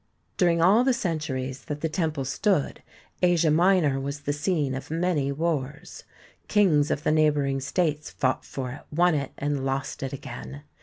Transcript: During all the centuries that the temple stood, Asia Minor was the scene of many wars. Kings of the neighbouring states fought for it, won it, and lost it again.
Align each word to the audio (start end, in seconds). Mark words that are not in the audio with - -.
During 0.35 0.63
all 0.63 0.83
the 0.83 0.95
centuries 0.95 1.65
that 1.65 1.81
the 1.81 1.87
temple 1.87 2.25
stood, 2.25 2.81
Asia 3.21 3.51
Minor 3.51 3.99
was 3.99 4.21
the 4.21 4.33
scene 4.33 4.73
of 4.73 4.89
many 4.89 5.31
wars. 5.31 6.05
Kings 6.47 6.89
of 6.89 7.03
the 7.03 7.11
neighbouring 7.11 7.59
states 7.59 8.09
fought 8.09 8.43
for 8.43 8.71
it, 8.71 8.81
won 8.91 9.13
it, 9.13 9.31
and 9.37 9.63
lost 9.63 10.01
it 10.01 10.11
again. 10.11 10.63